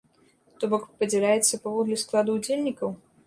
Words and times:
То 0.61 0.69
бок 0.71 0.87
падзяляецца 1.03 1.61
паводле 1.67 1.99
складу 2.05 2.39
ўдзельнікаў? 2.41 2.89